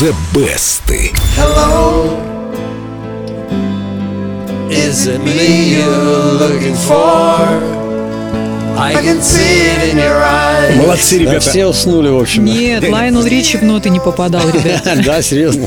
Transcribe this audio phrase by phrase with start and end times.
[0.00, 0.88] The Best.
[1.36, 2.16] Hello.
[4.70, 7.79] Is it me you're looking for?
[8.80, 10.76] I can see it in your eyes.
[10.76, 11.50] Молодцы, Да, ребята.
[11.50, 12.44] все уснули, в общем.
[12.46, 14.82] Нет, Лайонел Ричи в ноты не попадал, ребят.
[15.04, 15.66] Да, серьезно.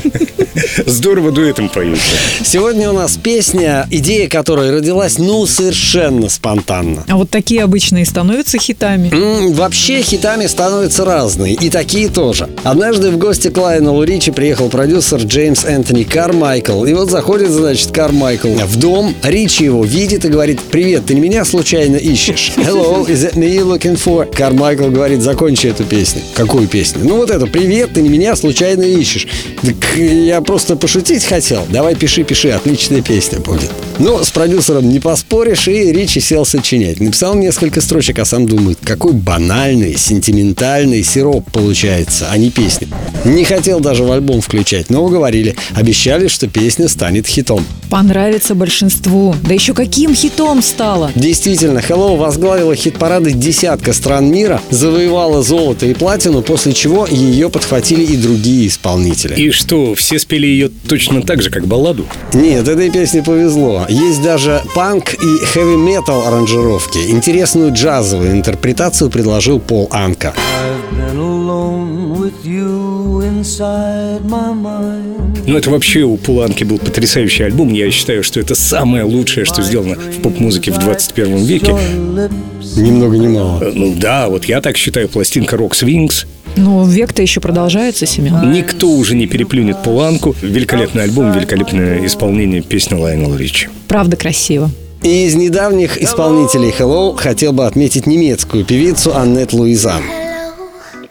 [0.86, 1.98] Здорово дуэтом поют.
[2.42, 7.04] Сегодня у нас песня, идея которой родилась, ну, совершенно спонтанно.
[7.08, 9.10] А вот такие обычные становятся хитами.
[9.12, 12.48] М, Вообще хитами становятся разные, и такие тоже.
[12.64, 16.84] Однажды в гости к Лайонелу Ричи приехал продюсер Джеймс Энтони Кармайкл.
[16.84, 21.20] И вот заходит, значит, Кармайкл в дом, Ричи его видит и говорит, «Привет, ты не
[21.20, 26.22] меня случайно ищешь?» «Hello, is it me looking for?» Кармайкл говорит, «Закончи эту песню».
[26.34, 29.26] «Какую песню?» «Ну вот эту, «Привет, ты меня случайно ищешь».
[29.62, 31.64] «Так я просто пошутить хотел».
[31.68, 33.70] «Давай пиши, пиши, отличная песня будет».
[33.98, 37.00] Ну, с продюсером не поспоришь, и Ричи сел сочинять.
[37.00, 42.88] Написал несколько строчек, а сам думает, какой банальный, сентиментальный сироп получается, а не песня.
[43.24, 45.54] Не хотел даже в альбом включать, но уговорили.
[45.74, 47.64] Обещали, что песня станет хитом.
[47.94, 49.36] Понравится большинству.
[49.46, 51.12] Да еще каким хитом стало.
[51.14, 58.02] Действительно, Hello возглавила хит-парады десятка стран мира, завоевала золото и платину, после чего ее подхватили
[58.02, 59.40] и другие исполнители.
[59.40, 62.04] И что, все спели ее точно так же, как балладу?
[62.32, 63.86] Нет, этой песне повезло.
[63.88, 66.98] Есть даже панк и хэви-метал аранжировки.
[67.12, 70.34] Интересную джазовую интерпретацию предложил Пол Анка.
[70.34, 75.33] I've been alone with you inside my mind.
[75.46, 77.72] Ну, это вообще у Пуланки был потрясающий альбом.
[77.72, 81.72] Я считаю, что это самое лучшее, что сделано в поп-музыке в 21 веке.
[81.72, 83.62] Your lips Ни много ни мало.
[83.62, 86.26] Э, Ну да, вот я так считаю, пластинка Rock Swings.
[86.56, 88.52] Ну, век-то еще продолжается, Семен.
[88.52, 90.34] Никто уже не переплюнет Пуланку.
[90.40, 93.68] Великолепный альбом, великолепное исполнение песни Лайонела Ричи.
[93.88, 94.70] Правда красиво.
[95.02, 100.02] И из недавних исполнителей Hello хотел бы отметить немецкую певицу Аннет Луизан.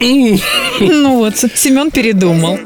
[0.00, 2.58] Ну вот, Семен передумал.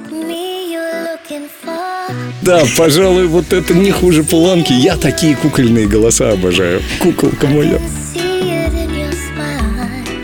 [2.48, 4.72] Да, пожалуй, вот это не хуже Пуланки.
[4.72, 6.80] Я такие кукольные голоса обожаю.
[6.98, 7.78] Куколка моя.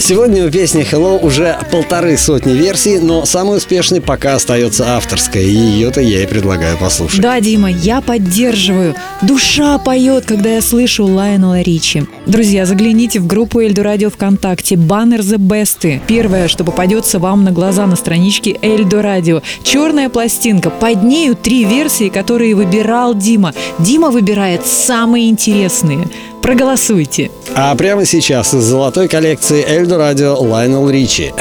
[0.07, 5.49] Сегодня у песни Hello уже полторы сотни версий, но самой успешной пока остается авторская, и
[5.49, 7.23] ее-то я и предлагаю послушать.
[7.23, 8.95] Да, Дима, я поддерживаю.
[9.23, 12.05] Душа поет, когда я слышу Лайонела Ричи.
[12.27, 14.77] Друзья, загляните в группу Эльду Радио ВКонтакте.
[14.77, 16.03] Баннер The Best.
[16.07, 19.41] Первое, что попадется вам на глаза на страничке Эльдо Радио.
[19.63, 20.69] Черная пластинка.
[20.69, 23.55] Под нею три версии, которые выбирал Дима.
[23.79, 26.07] Дима выбирает самые интересные.
[26.44, 27.31] Проголосуйте.
[27.56, 31.32] А прямо сейчас из золотой коллекции Эльдо Радио Лайнел Ричи.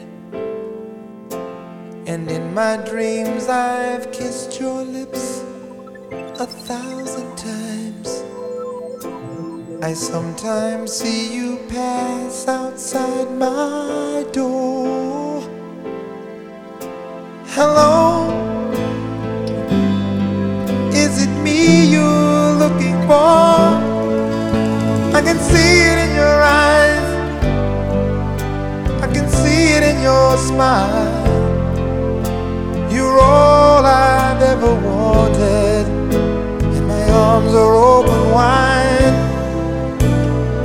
[2.08, 5.44] And in my dreams, I've kissed your lips
[6.40, 8.24] a thousand times.
[9.84, 14.05] I sometimes see you pass outside my